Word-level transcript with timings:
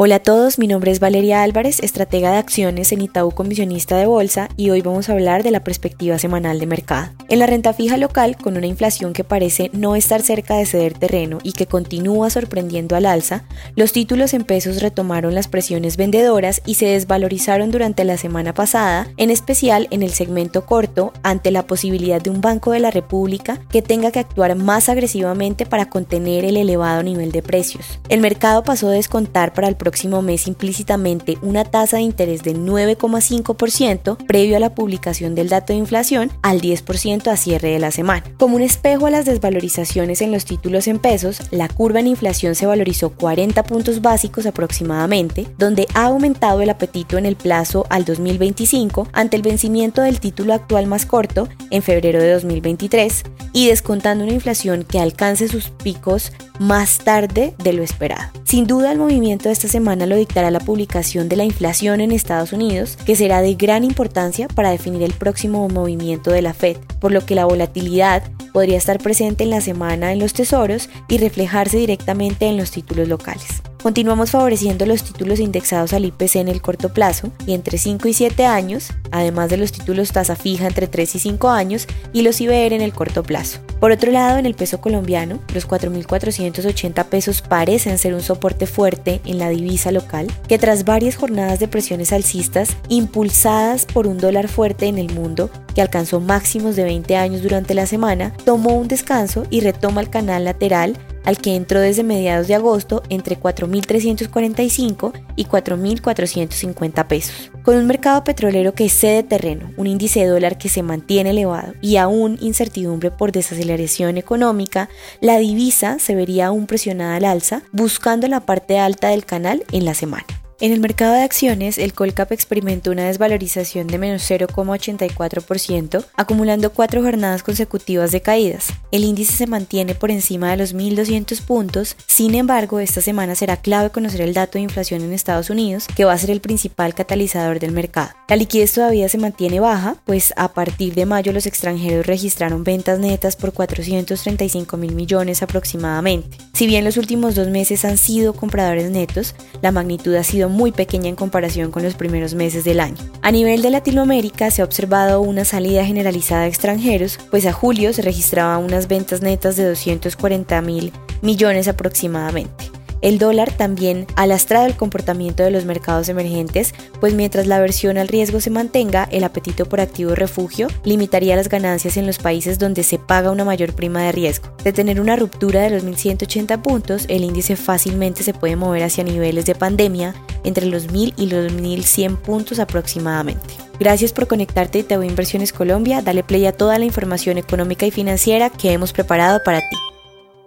Hola 0.00 0.14
a 0.14 0.20
todos, 0.20 0.60
mi 0.60 0.68
nombre 0.68 0.92
es 0.92 1.00
Valeria 1.00 1.42
Álvarez, 1.42 1.80
estratega 1.80 2.30
de 2.30 2.36
acciones 2.36 2.92
en 2.92 3.00
Itaú 3.00 3.32
Comisionista 3.32 3.96
de 3.96 4.06
Bolsa 4.06 4.48
y 4.56 4.70
hoy 4.70 4.80
vamos 4.80 5.08
a 5.08 5.12
hablar 5.12 5.42
de 5.42 5.50
la 5.50 5.64
perspectiva 5.64 6.20
semanal 6.20 6.60
de 6.60 6.66
mercado. 6.66 7.10
En 7.28 7.40
la 7.40 7.46
renta 7.46 7.72
fija 7.72 7.96
local, 7.96 8.36
con 8.36 8.56
una 8.56 8.68
inflación 8.68 9.12
que 9.12 9.24
parece 9.24 9.72
no 9.72 9.96
estar 9.96 10.22
cerca 10.22 10.54
de 10.54 10.66
ceder 10.66 10.96
terreno 10.96 11.38
y 11.42 11.50
que 11.50 11.66
continúa 11.66 12.30
sorprendiendo 12.30 12.94
al 12.94 13.06
alza, 13.06 13.42
los 13.74 13.90
títulos 13.90 14.34
en 14.34 14.44
pesos 14.44 14.80
retomaron 14.82 15.34
las 15.34 15.48
presiones 15.48 15.96
vendedoras 15.96 16.62
y 16.64 16.74
se 16.74 16.86
desvalorizaron 16.86 17.72
durante 17.72 18.04
la 18.04 18.18
semana 18.18 18.54
pasada, 18.54 19.08
en 19.16 19.30
especial 19.30 19.88
en 19.90 20.04
el 20.04 20.12
segmento 20.12 20.64
corto, 20.64 21.12
ante 21.24 21.50
la 21.50 21.66
posibilidad 21.66 22.22
de 22.22 22.30
un 22.30 22.40
Banco 22.40 22.70
de 22.70 22.78
la 22.78 22.92
República 22.92 23.60
que 23.68 23.82
tenga 23.82 24.12
que 24.12 24.20
actuar 24.20 24.54
más 24.54 24.88
agresivamente 24.88 25.66
para 25.66 25.90
contener 25.90 26.44
el 26.44 26.56
elevado 26.56 27.02
nivel 27.02 27.32
de 27.32 27.42
precios. 27.42 27.98
El 28.08 28.20
mercado 28.20 28.62
pasó 28.62 28.86
a 28.86 28.92
descontar 28.92 29.52
para 29.52 29.66
el 29.66 29.74
próximo 29.88 30.20
mes 30.20 30.46
implícitamente 30.46 31.38
una 31.40 31.64
tasa 31.64 31.96
de 31.96 32.02
interés 32.02 32.42
de 32.42 32.54
9,5% 32.54 34.18
previo 34.26 34.58
a 34.58 34.60
la 34.60 34.74
publicación 34.74 35.34
del 35.34 35.48
dato 35.48 35.72
de 35.72 35.78
inflación 35.78 36.30
al 36.42 36.60
10% 36.60 37.28
a 37.28 37.38
cierre 37.38 37.70
de 37.70 37.78
la 37.78 37.90
semana. 37.90 38.22
Como 38.36 38.56
un 38.56 38.60
espejo 38.60 39.06
a 39.06 39.10
las 39.10 39.24
desvalorizaciones 39.24 40.20
en 40.20 40.30
los 40.30 40.44
títulos 40.44 40.88
en 40.88 40.98
pesos, 40.98 41.40
la 41.52 41.68
curva 41.68 42.00
en 42.00 42.06
inflación 42.06 42.54
se 42.54 42.66
valorizó 42.66 43.08
40 43.08 43.62
puntos 43.62 44.02
básicos 44.02 44.44
aproximadamente, 44.44 45.46
donde 45.56 45.86
ha 45.94 46.04
aumentado 46.04 46.60
el 46.60 46.68
apetito 46.68 47.16
en 47.16 47.24
el 47.24 47.36
plazo 47.36 47.86
al 47.88 48.04
2025 48.04 49.08
ante 49.14 49.36
el 49.36 49.42
vencimiento 49.42 50.02
del 50.02 50.20
título 50.20 50.52
actual 50.52 50.86
más 50.86 51.06
corto 51.06 51.48
en 51.70 51.80
febrero 51.80 52.20
de 52.20 52.30
2023 52.34 53.22
y 53.54 53.68
descontando 53.68 54.24
una 54.24 54.34
inflación 54.34 54.84
que 54.84 55.00
alcance 55.00 55.48
sus 55.48 55.70
picos 55.70 56.32
más 56.58 56.98
tarde 56.98 57.54
de 57.62 57.72
lo 57.72 57.82
esperado. 57.82 58.30
Sin 58.44 58.66
duda 58.66 58.92
el 58.92 58.98
movimiento 58.98 59.48
de 59.48 59.52
esta 59.52 59.68
semana 59.68 60.06
lo 60.06 60.16
dictará 60.16 60.50
la 60.50 60.60
publicación 60.60 61.28
de 61.28 61.36
la 61.36 61.44
inflación 61.44 62.00
en 62.00 62.12
Estados 62.12 62.52
Unidos, 62.52 62.96
que 63.04 63.16
será 63.16 63.42
de 63.42 63.54
gran 63.54 63.84
importancia 63.84 64.48
para 64.48 64.70
definir 64.70 65.02
el 65.02 65.12
próximo 65.12 65.68
movimiento 65.68 66.30
de 66.30 66.42
la 66.42 66.54
Fed, 66.54 66.76
por 67.00 67.12
lo 67.12 67.24
que 67.24 67.34
la 67.34 67.44
volatilidad 67.44 68.22
podría 68.52 68.78
estar 68.78 68.98
presente 68.98 69.44
en 69.44 69.50
la 69.50 69.60
semana 69.60 70.12
en 70.12 70.18
los 70.18 70.32
tesoros 70.32 70.88
y 71.08 71.18
reflejarse 71.18 71.76
directamente 71.76 72.46
en 72.46 72.56
los 72.56 72.70
títulos 72.70 73.08
locales. 73.08 73.62
Continuamos 73.82 74.32
favoreciendo 74.32 74.86
los 74.86 75.04
títulos 75.04 75.38
indexados 75.38 75.92
al 75.92 76.04
IPC 76.04 76.36
en 76.36 76.48
el 76.48 76.60
corto 76.60 76.92
plazo 76.92 77.30
y 77.46 77.54
entre 77.54 77.78
5 77.78 78.08
y 78.08 78.12
7 78.12 78.44
años, 78.44 78.90
además 79.10 79.50
de 79.50 79.56
los 79.56 79.72
títulos 79.72 80.12
tasa 80.12 80.36
fija 80.36 80.66
entre 80.66 80.86
3 80.86 81.14
y 81.14 81.18
5 81.18 81.48
años 81.48 81.86
y 82.12 82.22
los 82.22 82.40
IBR 82.40 82.74
en 82.74 82.82
el 82.82 82.92
corto 82.92 83.22
plazo. 83.22 83.60
Por 83.80 83.92
otro 83.92 84.10
lado, 84.10 84.38
en 84.38 84.46
el 84.46 84.54
peso 84.54 84.80
colombiano, 84.80 85.38
los 85.54 85.68
4.480 85.68 87.04
pesos 87.04 87.42
parecen 87.42 87.98
ser 87.98 88.14
un 88.14 88.22
soporte 88.22 88.66
fuerte 88.66 89.20
en 89.24 89.38
la 89.38 89.50
divisa 89.50 89.92
local, 89.92 90.26
que 90.48 90.58
tras 90.58 90.84
varias 90.84 91.16
jornadas 91.16 91.60
de 91.60 91.68
presiones 91.68 92.12
alcistas 92.12 92.76
impulsadas 92.88 93.86
por 93.86 94.08
un 94.08 94.18
dólar 94.18 94.48
fuerte 94.48 94.86
en 94.86 94.98
el 94.98 95.12
mundo, 95.12 95.48
que 95.74 95.82
alcanzó 95.82 96.18
máximos 96.18 96.74
de 96.74 96.84
20 96.84 97.16
años 97.16 97.42
durante 97.42 97.74
la 97.74 97.86
semana, 97.86 98.32
tomó 98.44 98.76
un 98.76 98.88
descanso 98.88 99.44
y 99.48 99.60
retoma 99.60 100.00
el 100.00 100.10
canal 100.10 100.44
lateral 100.44 100.96
al 101.24 101.36
que 101.38 101.54
entró 101.54 101.80
desde 101.80 102.02
mediados 102.02 102.48
de 102.48 102.54
agosto 102.54 103.02
entre 103.10 103.38
4.345 103.38 105.12
y 105.36 105.44
4.450 105.44 107.06
pesos. 107.06 107.50
Con 107.68 107.76
un 107.76 107.86
mercado 107.86 108.24
petrolero 108.24 108.72
que 108.72 108.88
cede 108.88 109.22
terreno, 109.22 109.70
un 109.76 109.86
índice 109.86 110.20
de 110.20 110.28
dólar 110.28 110.56
que 110.56 110.70
se 110.70 110.82
mantiene 110.82 111.28
elevado 111.28 111.74
y 111.82 111.96
aún 111.96 112.38
incertidumbre 112.40 113.10
por 113.10 113.30
desaceleración 113.30 114.16
económica, 114.16 114.88
la 115.20 115.36
divisa 115.36 115.98
se 115.98 116.14
vería 116.14 116.46
aún 116.46 116.66
presionada 116.66 117.16
al 117.16 117.26
alza, 117.26 117.60
buscando 117.70 118.26
la 118.26 118.40
parte 118.40 118.78
alta 118.78 119.08
del 119.08 119.26
canal 119.26 119.64
en 119.70 119.84
la 119.84 119.92
semana. 119.92 120.24
En 120.60 120.72
el 120.72 120.80
mercado 120.80 121.14
de 121.14 121.22
acciones, 121.22 121.78
el 121.78 121.92
Colcap 121.92 122.32
experimentó 122.32 122.90
una 122.90 123.06
desvalorización 123.06 123.86
de 123.86 123.96
menos 123.96 124.28
0,84%, 124.28 126.04
acumulando 126.16 126.72
cuatro 126.72 127.00
jornadas 127.00 127.44
consecutivas 127.44 128.10
de 128.10 128.22
caídas. 128.22 128.72
El 128.90 129.04
índice 129.04 129.36
se 129.36 129.46
mantiene 129.46 129.94
por 129.94 130.10
encima 130.10 130.50
de 130.50 130.56
los 130.56 130.74
1.200 130.74 131.42
puntos, 131.42 131.94
sin 132.08 132.34
embargo, 132.34 132.80
esta 132.80 133.00
semana 133.00 133.36
será 133.36 133.58
clave 133.58 133.90
conocer 133.90 134.20
el 134.20 134.34
dato 134.34 134.58
de 134.58 134.62
inflación 134.62 135.02
en 135.02 135.12
Estados 135.12 135.48
Unidos, 135.48 135.86
que 135.94 136.04
va 136.04 136.14
a 136.14 136.18
ser 136.18 136.30
el 136.30 136.40
principal 136.40 136.92
catalizador 136.92 137.60
del 137.60 137.70
mercado. 137.70 138.10
La 138.28 138.34
liquidez 138.34 138.72
todavía 138.72 139.08
se 139.08 139.18
mantiene 139.18 139.60
baja, 139.60 139.94
pues 140.06 140.34
a 140.36 140.54
partir 140.54 140.92
de 140.94 141.06
mayo 141.06 141.32
los 141.32 141.46
extranjeros 141.46 142.04
registraron 142.04 142.64
ventas 142.64 142.98
netas 142.98 143.36
por 143.36 143.52
435 143.52 144.76
mil 144.76 144.96
millones 144.96 145.40
aproximadamente. 145.40 146.36
Si 146.52 146.66
bien 146.66 146.84
los 146.84 146.96
últimos 146.96 147.36
dos 147.36 147.46
meses 147.46 147.84
han 147.84 147.96
sido 147.96 148.32
compradores 148.32 148.90
netos, 148.90 149.36
la 149.62 149.70
magnitud 149.70 150.16
ha 150.16 150.24
sido 150.24 150.47
muy 150.48 150.72
pequeña 150.72 151.08
en 151.08 151.16
comparación 151.16 151.70
con 151.70 151.82
los 151.82 151.94
primeros 151.94 152.34
meses 152.34 152.64
del 152.64 152.80
año. 152.80 152.96
A 153.22 153.30
nivel 153.30 153.62
de 153.62 153.70
Latinoamérica 153.70 154.50
se 154.50 154.62
ha 154.62 154.64
observado 154.64 155.20
una 155.20 155.44
salida 155.44 155.84
generalizada 155.84 156.42
de 156.42 156.48
extranjeros, 156.48 157.18
pues 157.30 157.46
a 157.46 157.52
julio 157.52 157.92
se 157.92 158.02
registraba 158.02 158.58
unas 158.58 158.88
ventas 158.88 159.22
netas 159.22 159.56
de 159.56 159.66
240 159.66 160.60
mil 160.62 160.92
millones 161.22 161.68
aproximadamente. 161.68 162.67
El 163.00 163.18
dólar 163.18 163.52
también 163.52 164.06
ha 164.16 164.26
lastrado 164.26 164.66
el 164.66 164.76
comportamiento 164.76 165.42
de 165.42 165.50
los 165.50 165.64
mercados 165.64 166.08
emergentes, 166.08 166.74
pues 167.00 167.14
mientras 167.14 167.46
la 167.46 167.56
aversión 167.56 167.98
al 167.98 168.08
riesgo 168.08 168.40
se 168.40 168.50
mantenga, 168.50 169.08
el 169.10 169.24
apetito 169.24 169.66
por 169.66 169.80
activo 169.80 170.14
refugio 170.14 170.68
limitaría 170.84 171.36
las 171.36 171.48
ganancias 171.48 171.96
en 171.96 172.06
los 172.06 172.18
países 172.18 172.58
donde 172.58 172.82
se 172.82 172.98
paga 172.98 173.30
una 173.30 173.44
mayor 173.44 173.72
prima 173.72 174.02
de 174.02 174.12
riesgo. 174.12 174.48
De 174.64 174.72
tener 174.72 175.00
una 175.00 175.16
ruptura 175.16 175.62
de 175.62 175.70
los 175.70 175.84
1.180 175.84 176.60
puntos, 176.62 177.04
el 177.08 177.24
índice 177.24 177.56
fácilmente 177.56 178.22
se 178.22 178.34
puede 178.34 178.56
mover 178.56 178.82
hacia 178.82 179.04
niveles 179.04 179.46
de 179.46 179.54
pandemia 179.54 180.14
entre 180.44 180.66
los 180.66 180.88
1.000 180.88 181.14
y 181.16 181.26
los 181.26 181.52
1.100 181.52 182.16
puntos 182.16 182.58
aproximadamente. 182.58 183.68
Gracias 183.78 184.12
por 184.12 184.26
conectarte 184.26 184.78
a 184.78 184.80
Itaú 184.80 185.02
Inversiones 185.04 185.52
Colombia. 185.52 186.02
Dale 186.02 186.24
play 186.24 186.46
a 186.46 186.52
toda 186.52 186.78
la 186.78 186.84
información 186.84 187.38
económica 187.38 187.86
y 187.86 187.90
financiera 187.90 188.50
que 188.50 188.72
hemos 188.72 188.92
preparado 188.92 189.40
para 189.44 189.60
ti. 189.60 189.76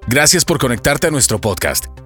Gracias 0.07 0.44
por 0.44 0.57
conectarte 0.57 1.07
a 1.07 1.12
nuestro 1.12 1.39
podcast. 1.39 1.85